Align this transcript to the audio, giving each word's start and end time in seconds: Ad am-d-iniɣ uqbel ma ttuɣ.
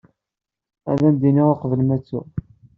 Ad 0.91 0.99
am-d-iniɣ 1.07 1.47
uqbel 1.53 1.81
ma 1.83 1.97
ttuɣ. 2.01 2.25